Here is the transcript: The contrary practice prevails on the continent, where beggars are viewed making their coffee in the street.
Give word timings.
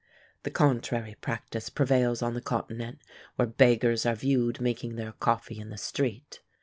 The 0.41 0.49
contrary 0.49 1.15
practice 1.21 1.69
prevails 1.69 2.23
on 2.23 2.33
the 2.33 2.41
continent, 2.41 3.03
where 3.35 3.45
beggars 3.47 4.03
are 4.03 4.15
viewed 4.15 4.59
making 4.59 4.95
their 4.95 5.11
coffee 5.11 5.59
in 5.59 5.69
the 5.69 5.77
street. 5.77 6.39